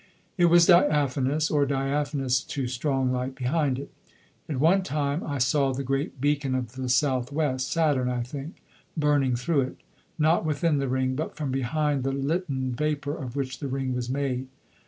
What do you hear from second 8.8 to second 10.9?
burning through it; not within the